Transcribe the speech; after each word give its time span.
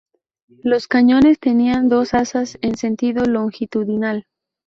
Los 0.63 0.87
cañones 0.87 1.37
tenían 1.37 1.87
dos 1.87 2.15
asas, 2.15 2.57
en 2.63 2.75
sentido 2.75 3.23
longitudinal. 3.25 4.25